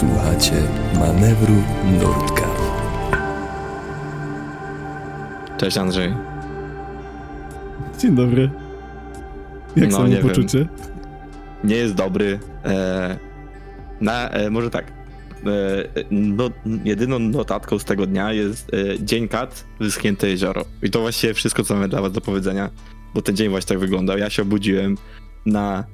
Słuchacie 0.00 0.52
manewru 0.98 1.54
Nurtka. 2.00 2.46
Cześć 5.58 5.76
Andrzej. 5.78 6.14
Dzień 7.98 8.14
dobry. 8.14 8.50
Jak 9.76 9.90
No, 9.90 9.96
samo 9.96 10.08
nie 10.08 10.16
wiem. 10.16 10.28
poczucie? 10.28 10.66
Nie 11.64 11.76
jest 11.76 11.94
dobry. 11.94 12.38
E, 12.64 13.16
na, 14.00 14.28
e, 14.30 14.50
może 14.50 14.70
tak. 14.70 14.84
E, 14.86 14.92
no, 16.10 16.50
jedyną 16.84 17.18
notatką 17.18 17.78
z 17.78 17.84
tego 17.84 18.06
dnia 18.06 18.32
jest 18.32 18.70
e, 18.74 19.04
dzień 19.04 19.28
kat, 19.28 19.64
wyschnięte 19.80 20.28
jezioro. 20.28 20.64
I 20.82 20.90
to 20.90 21.00
właściwie 21.00 21.34
wszystko, 21.34 21.64
co 21.64 21.74
mamy 21.74 21.88
dla 21.88 22.02
was 22.02 22.12
do 22.12 22.20
powiedzenia, 22.20 22.70
bo 23.14 23.22
ten 23.22 23.36
dzień 23.36 23.48
właśnie 23.48 23.68
tak 23.68 23.78
wyglądał. 23.78 24.18
Ja 24.18 24.30
się 24.30 24.42
obudziłem 24.42 24.96
na 25.46 25.84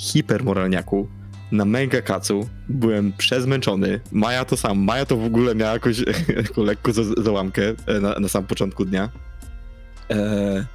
hipermoralniaku, 0.00 1.08
na 1.52 1.64
mega 1.64 2.02
kacu, 2.02 2.48
byłem 2.68 3.12
przezmęczony. 3.18 4.00
Maja 4.12 4.44
to 4.44 4.56
sam. 4.56 4.78
Maja 4.78 5.06
to 5.06 5.16
w 5.16 5.24
ogóle 5.24 5.54
miała 5.54 5.78
lekko 6.56 6.92
za- 6.92 7.22
załamkę 7.22 7.62
e, 7.86 8.00
na, 8.00 8.14
na 8.34 8.42
początku 8.42 8.84
dnia. 8.84 9.08
E, 10.10 10.66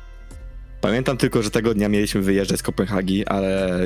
Pamiętam 0.82 1.18
tylko, 1.18 1.44
że 1.44 1.50
tego 1.52 1.74
dnia 1.74 1.90
mieliśmy 1.90 2.22
wyjeżdżać 2.22 2.60
z 2.60 2.64
Kopenhagi, 2.64 3.26
ale 3.26 3.80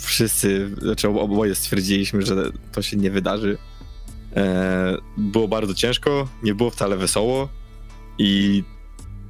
wszyscy, 0.00 0.70
znaczy 0.82 1.08
ob- 1.08 1.16
oboje 1.16 1.54
stwierdziliśmy, 1.54 2.22
że 2.22 2.50
to 2.72 2.82
się 2.82 2.96
nie 2.96 3.10
wydarzy. 3.10 3.58
E, 4.36 4.96
było 5.16 5.48
bardzo 5.48 5.74
ciężko, 5.74 6.28
nie 6.42 6.54
było 6.54 6.70
wcale 6.70 6.96
wesoło 6.96 7.48
i 8.18 8.62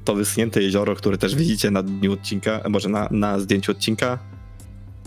to 0.04 0.14
wyschnięte 0.14 0.62
jezioro, 0.62 0.94
które 0.96 1.18
też 1.18 1.34
widzicie 1.34 1.70
na 1.70 1.82
dniu 1.82 2.12
odcinka, 2.12 2.60
może 2.68 2.88
na, 2.88 3.08
na 3.10 3.40
zdjęciu 3.40 3.72
odcinka, 3.72 4.18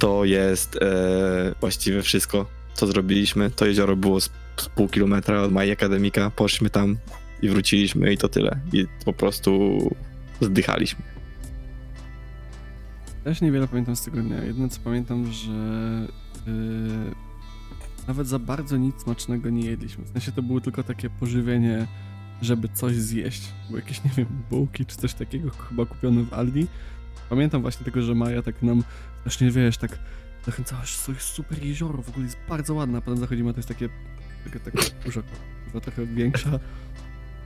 to 0.01 0.25
jest 0.25 0.75
e, 0.81 1.55
właściwie 1.59 2.01
wszystko, 2.01 2.45
co 2.73 2.87
zrobiliśmy. 2.87 3.51
To 3.51 3.65
jezioro 3.65 3.95
było 3.95 4.21
z, 4.21 4.31
z 4.57 4.69
pół 4.69 4.87
kilometra 4.87 5.41
od 5.41 5.51
mojej 5.51 5.71
akademika, 5.71 6.29
poszliśmy 6.29 6.69
tam 6.69 6.97
i 7.41 7.49
wróciliśmy 7.49 8.13
i 8.13 8.17
to 8.17 8.29
tyle. 8.29 8.59
I 8.73 8.85
po 9.05 9.13
prostu 9.13 9.77
zdychaliśmy. 10.41 11.03
Ja 13.25 13.33
się 13.33 13.45
niewiele 13.45 13.67
pamiętam 13.67 13.95
z 13.95 14.01
tego 14.01 14.21
dnia. 14.21 14.43
Jedyne 14.43 14.69
co 14.69 14.79
pamiętam, 14.83 15.31
że 15.31 15.51
yy, 16.47 16.53
nawet 18.07 18.27
za 18.27 18.39
bardzo 18.39 18.77
nic 18.77 19.01
smacznego 19.03 19.49
nie 19.49 19.65
jedliśmy. 19.65 20.03
W 20.05 20.09
sensie 20.09 20.31
to 20.31 20.41
było 20.41 20.61
tylko 20.61 20.83
takie 20.83 21.09
pożywienie, 21.09 21.87
żeby 22.41 22.69
coś 22.73 22.95
zjeść. 22.95 23.41
Było 23.67 23.79
jakieś, 23.79 24.03
nie 24.03 24.11
wiem, 24.17 24.27
bułki 24.49 24.85
czy 24.85 24.97
coś 24.97 25.13
takiego 25.13 25.49
chyba 25.49 25.85
kupione 25.85 26.23
w 26.23 26.33
Aldi. 26.33 26.67
Pamiętam 27.29 27.61
właśnie 27.61 27.83
tylko, 27.83 28.01
że 28.01 28.15
Maja 28.15 28.41
tak 28.41 28.61
nam 28.61 28.83
właśnie, 29.23 29.51
wiesz, 29.51 29.77
tak 29.77 29.99
zachęcała, 30.45 30.85
że 30.85 30.97
to 31.05 31.11
jest 31.11 31.25
super 31.25 31.63
jezioro, 31.63 32.01
w 32.01 32.09
ogóle 32.09 32.25
jest 32.25 32.37
bardzo 32.49 32.73
ładne, 32.73 32.97
a 32.97 33.01
potem 33.01 33.19
zachodzimy, 33.19 33.49
a 33.49 33.53
to 33.53 33.59
jest 33.59 33.69
takie, 33.69 33.89
takie, 34.43 34.59
takie 34.59 34.77
kurza, 35.03 35.21
kurwa, 35.63 35.79
trochę 35.79 36.05
większa. 36.05 36.49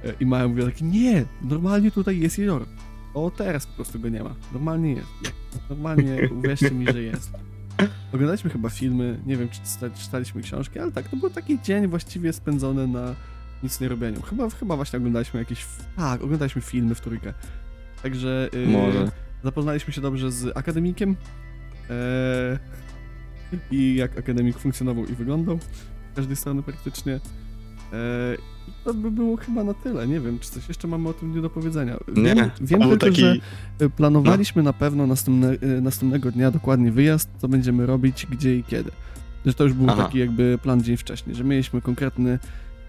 E, 0.04 0.14
I 0.20 0.26
Maja 0.26 0.48
mówiła 0.48 0.68
takie, 0.68 0.86
nie, 0.86 1.26
normalnie 1.42 1.92
tutaj 1.92 2.20
jest 2.20 2.38
jezioro. 2.38 2.66
O, 3.14 3.32
teraz 3.32 3.68
po 3.68 3.76
prostu 3.76 4.00
go 4.00 4.10
nie 4.10 4.24
ma. 4.24 4.36
Normalnie 4.54 4.94
jest. 4.94 5.10
Normalnie 5.70 6.30
uwierzcie 6.38 6.72
mi, 6.72 6.86
że 6.86 7.02
jest. 7.02 7.32
Oglądaliśmy 8.14 8.50
chyba 8.50 8.70
filmy, 8.70 9.20
nie 9.26 9.38
wiem, 9.38 9.50
czy 9.50 9.60
czyta, 9.74 9.90
czytaliśmy 9.90 10.42
książki, 10.42 10.80
ale 10.80 10.92
tak, 10.92 11.10
to 11.10 11.18
był 11.18 11.30
taki 11.30 11.62
dzień 11.62 11.88
właściwie 11.88 12.34
spędzony 12.34 12.88
na 12.88 13.16
nic 13.64 13.80
nie 13.80 13.88
robieniu. 13.88 14.22
Chyba, 14.22 14.50
chyba 14.50 14.76
właśnie 14.76 14.98
oglądaliśmy 14.98 15.40
jakieś, 15.40 15.66
tak, 15.96 16.24
oglądaliśmy 16.24 16.62
filmy 16.62 16.96
w 16.96 17.02
trójkę. 17.02 17.34
Także 18.04 18.50
yy, 18.54 18.68
Może. 18.68 19.12
zapoznaliśmy 19.44 19.94
się 19.94 20.02
dobrze 20.02 20.32
z 20.32 20.58
akademikiem 20.58 21.16
e, 21.90 22.60
i 23.72 23.96
jak 23.96 24.18
akademik 24.20 24.58
funkcjonował 24.58 25.06
i 25.06 25.14
wyglądał 25.14 25.60
z 26.14 26.16
każdej 26.16 26.36
strony 26.36 26.64
praktycznie. 26.64 27.14
E, 27.14 27.20
I 28.68 28.72
to 28.86 28.94
by 28.94 29.12
było 29.12 29.38
chyba 29.38 29.64
na 29.64 29.74
tyle. 29.74 30.08
Nie 30.08 30.20
wiem, 30.20 30.40
czy 30.40 30.52
coś 30.52 30.68
jeszcze 30.68 30.88
mamy 30.88 31.10
o 31.10 31.14
tym 31.14 31.36
nie 31.36 31.42
do 31.42 31.50
powiedzenia. 31.50 31.98
Nie, 32.08 32.36
Wiem, 32.36 32.50
wiem 32.62 32.80
tylko, 32.82 32.98
taki... 32.98 33.22
że 33.22 33.36
y, 33.82 33.90
planowaliśmy 33.90 34.64
na 34.64 34.74
pewno 34.74 35.08
następne, 35.08 35.54
y, 35.78 35.82
następnego 35.82 36.32
dnia 36.32 36.52
dokładnie 36.52 36.92
wyjazd, 36.92 37.30
co 37.38 37.48
będziemy 37.48 37.86
robić, 37.86 38.28
gdzie 38.32 38.56
i 38.58 38.64
kiedy. 38.64 38.92
Że 39.46 39.54
to 39.54 39.64
już 39.64 39.74
był 39.74 39.90
Aha. 39.90 40.04
taki 40.04 40.20
jakby 40.20 40.60
plan 40.64 40.84
dzień 40.84 40.98
wcześniej, 40.98 41.36
że 41.36 41.44
mieliśmy 41.44 41.82
konkretny 41.82 42.40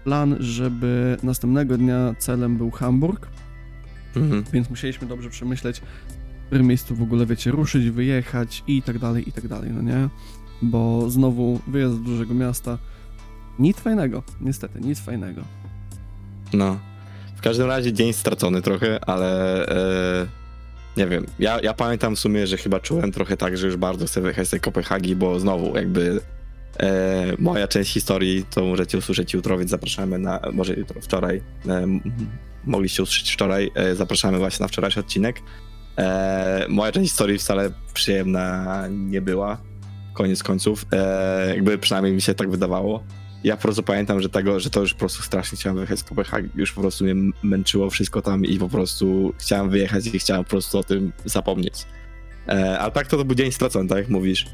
plan, 0.03 0.35
żeby 0.39 1.17
następnego 1.23 1.77
dnia 1.77 2.15
celem 2.19 2.57
był 2.57 2.71
Hamburg, 2.71 3.27
Mhm. 4.15 4.43
więc 4.53 4.69
musieliśmy 4.69 5.07
dobrze 5.07 5.29
przemyśleć, 5.29 5.81
w 6.47 6.49
którym 6.49 6.67
miejscu 6.67 6.95
w 6.95 7.01
ogóle, 7.01 7.25
wiecie, 7.25 7.51
ruszyć, 7.51 7.89
wyjechać 7.89 8.63
i 8.67 8.81
tak 8.81 8.99
dalej, 8.99 9.29
i 9.29 9.31
tak 9.31 9.47
dalej, 9.47 9.71
no 9.73 9.81
nie? 9.81 10.09
Bo 10.61 11.09
znowu 11.09 11.59
wyjazd 11.67 11.95
do 11.95 11.99
dużego 11.99 12.33
miasta, 12.33 12.77
nic 13.59 13.77
fajnego, 13.77 14.23
niestety, 14.41 14.79
nic 14.81 14.99
fajnego. 14.99 15.41
No. 16.53 16.79
W 17.35 17.41
każdym 17.41 17.67
razie 17.67 17.93
dzień 17.93 18.13
stracony 18.13 18.61
trochę, 18.61 18.99
ale 19.05 19.65
e, 19.67 20.27
nie 20.97 21.07
wiem. 21.07 21.25
Ja, 21.39 21.59
ja 21.63 21.73
pamiętam 21.73 22.15
w 22.15 22.19
sumie, 22.19 22.47
że 22.47 22.57
chyba 22.57 22.79
czułem 22.79 23.11
trochę 23.11 23.37
tak, 23.37 23.57
że 23.57 23.65
już 23.65 23.77
bardzo 23.77 24.05
chcę 24.05 24.21
wyjechać 24.21 24.47
z 24.47 24.49
tej 24.49 24.59
Kopenhagi, 24.59 25.15
bo 25.15 25.39
znowu 25.39 25.75
jakby 25.75 26.19
e, 26.79 27.33
moja 27.39 27.67
część 27.67 27.93
historii 27.93 28.45
to 28.49 28.65
możecie 28.65 28.97
usłyszeć 28.97 29.33
jutro, 29.33 29.57
więc 29.57 29.71
zapraszamy 29.71 30.19
na, 30.19 30.39
może 30.53 30.73
jutro, 30.73 31.01
wczoraj. 31.01 31.41
E, 31.67 31.87
mogliście 32.65 33.03
usłyszeć 33.03 33.33
wczoraj, 33.33 33.71
e, 33.75 33.95
zapraszamy 33.95 34.37
właśnie 34.37 34.63
na 34.63 34.67
wczorajszy 34.67 34.99
odcinek. 34.99 35.41
E, 35.97 36.65
moja 36.69 36.91
część 36.91 37.09
historii 37.09 37.37
wcale 37.37 37.71
przyjemna 37.93 38.83
nie 38.89 39.21
była, 39.21 39.57
koniec 40.13 40.43
końców. 40.43 40.85
E, 40.91 41.49
jakby 41.49 41.77
przynajmniej 41.77 42.13
mi 42.13 42.21
się 42.21 42.33
tak 42.33 42.49
wydawało 42.49 43.03
ja 43.43 43.55
po 43.55 43.61
prostu 43.61 43.83
pamiętam, 43.83 44.21
że 44.21 44.29
tego, 44.29 44.59
że 44.59 44.69
to 44.69 44.81
już 44.81 44.93
po 44.93 44.99
prostu 44.99 45.23
strasznie 45.23 45.57
chciałem 45.57 45.75
wyjechać 45.75 45.99
z 45.99 46.03
Kopenhagi. 46.03 46.49
Już 46.55 46.71
po 46.71 46.81
prostu 46.81 47.03
mnie 47.03 47.31
męczyło 47.43 47.89
wszystko 47.89 48.21
tam 48.21 48.45
i 48.45 48.57
po 48.57 48.69
prostu 48.69 49.33
chciałem 49.37 49.69
wyjechać 49.69 50.07
i 50.07 50.19
chciałem 50.19 50.43
po 50.43 50.49
prostu 50.49 50.77
o 50.77 50.83
tym 50.83 51.11
zapomnieć. 51.25 51.85
E, 52.47 52.79
a 52.79 52.91
tak 52.91 53.07
to, 53.07 53.17
to 53.17 53.25
był 53.25 53.35
dzień 53.35 53.51
stracony, 53.51 53.89
tak 53.89 53.97
jak 53.97 54.09
mówisz. 54.09 54.45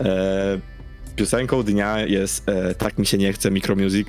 E, 0.00 0.60
piosenką 1.16 1.62
dnia 1.62 2.00
jest 2.00 2.48
e, 2.48 2.74
Tak 2.74 2.98
mi 2.98 3.06
się 3.06 3.18
nie 3.18 3.32
chce 3.32 3.50
Micro 3.50 3.76
Music, 3.76 4.08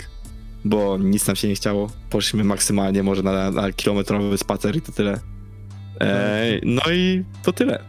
bo 0.66 0.98
nic 0.98 1.28
nam 1.28 1.36
się 1.36 1.48
nie 1.48 1.56
chciało. 1.56 1.90
Poszliśmy 2.10 2.44
maksymalnie 2.44 3.04
może 3.04 3.24
na, 3.24 3.52
na 3.52 3.72
kilometrowy 3.72 4.38
spacer 4.38 4.76
i 4.76 4.82
to 4.82 4.92
tyle. 4.92 5.20
E, 6.02 6.60
no 6.64 6.82
i 6.94 7.24
to 7.44 7.54
tyle. 7.54 7.80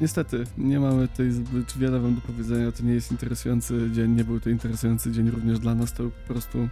Niestety, 0.00 0.44
nie 0.58 0.80
mamy 0.80 1.08
tutaj 1.08 1.30
zbyt 1.30 1.78
wiele 1.78 2.00
wam 2.00 2.14
do 2.14 2.20
powiedzenia. 2.20 2.72
To 2.72 2.82
nie 2.82 2.94
jest 2.94 3.10
interesujący 3.10 3.90
dzień, 3.92 4.10
nie 4.10 4.24
był 4.24 4.40
to 4.40 4.50
interesujący 4.50 5.12
dzień 5.12 5.30
również 5.30 5.58
dla 5.58 5.74
nas. 5.74 5.92
To 5.92 6.02
był 6.02 6.12
po 6.12 6.32
prostu 6.32 6.68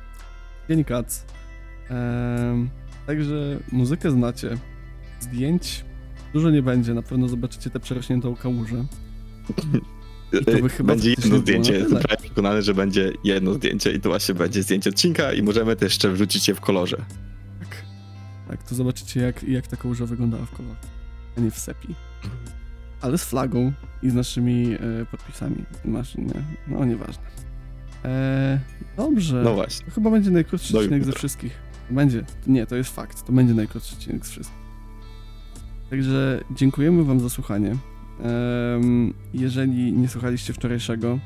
dzień 0.68 0.84
kac. 0.84 1.24
Em, 1.88 2.70
także 3.06 3.58
muzykę 3.72 4.10
znacie. 4.10 4.58
Zdjęć 5.20 5.84
dużo 6.32 6.50
nie 6.50 6.62
będzie. 6.62 6.94
Na 6.94 7.02
pewno 7.02 7.28
zobaczycie 7.28 7.70
tę 7.70 7.80
przerośniętą 7.80 8.36
kałużę. 8.36 8.84
I 10.40 10.44
to 10.44 10.62
by 10.62 10.68
chyba 10.76 10.92
będzie 10.92 11.10
jedno 11.10 11.38
zdjęcie. 11.38 11.72
Jestem 11.72 11.98
prawie 11.98 12.22
przekonany, 12.22 12.62
że 12.62 12.74
będzie 12.74 13.12
jedno 13.24 13.54
zdjęcie 13.54 13.92
i 13.92 14.00
to 14.00 14.08
właśnie 14.08 14.34
będzie 14.34 14.62
zdjęcie 14.62 14.90
odcinka 14.90 15.32
i 15.32 15.42
możemy 15.42 15.76
też 15.76 15.92
jeszcze 15.92 16.10
wrzucić 16.10 16.48
je 16.48 16.54
w 16.54 16.60
kolorze. 16.60 17.04
Tak. 18.48 18.62
To 18.62 18.75
zobaczycie 18.75 19.20
jak, 19.20 19.42
jak 19.44 19.66
ta 19.66 19.76
kałuża 19.76 20.06
wyglądała 20.06 20.44
w 20.47 20.50
kolorze. 20.50 20.76
A 21.38 21.41
nie 21.41 21.50
w 21.50 21.58
sepi. 21.58 21.94
Ale 23.00 23.19
z 23.19 23.25
flagą 23.25 23.72
i 24.03 24.10
z 24.10 24.14
naszymi 24.14 24.75
e, 24.75 24.78
podpisami. 25.10 25.56
Masz, 25.84 26.14
nie, 26.16 26.34
no 26.69 26.84
nieważne. 26.84 27.22
E, 28.04 28.60
dobrze. 28.97 29.42
No 29.44 29.54
właśnie. 29.54 29.86
To 29.86 29.92
chyba 29.92 30.11
będzie 30.11 30.31
najkrótszy 30.31 30.72
Do 30.72 30.78
odcinek 30.78 31.05
ze 31.05 31.12
wszystkich. 31.12 31.52
Będzie. 31.90 32.25
Nie, 32.46 32.66
to 32.66 32.76
jest 32.76 32.94
fakt. 32.94 33.26
To 33.26 33.32
będzie 33.32 33.55
najkrótszy 33.55 33.94
odcinek 33.94 34.26
z 34.26 34.31
wszystkich. 34.31 34.58
Także 35.90 36.40
dziękujemy 36.50 37.05
wam 37.05 37.20
za 37.20 37.31
słuchanie. 37.31 37.76
Jeżeli 39.34 39.93
nie 39.93 40.08
słuchaliście 40.08 40.52
wczorajszego, 40.52 41.19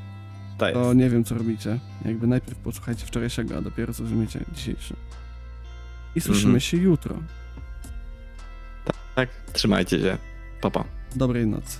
Tak 0.58 0.74
to 0.74 0.84
jest. 0.84 0.96
nie 0.96 1.10
wiem 1.10 1.24
co 1.24 1.34
robicie. 1.34 1.78
Jakby 2.04 2.26
najpierw 2.26 2.58
posłuchajcie 2.58 3.06
wczorajszego, 3.06 3.56
a 3.56 3.62
dopiero 3.62 3.92
zrozumiecie 3.92 4.40
dzisiejszy. 4.54 4.96
I 6.16 6.20
słyszymy 6.20 6.44
Mhm. 6.48 6.60
się 6.60 6.76
jutro. 6.76 7.16
Tak, 9.14 9.28
trzymajcie 9.52 10.00
się. 10.00 10.18
Pa, 10.60 10.70
pa. 10.70 10.84
Dobrej 11.16 11.46
nocy. 11.46 11.78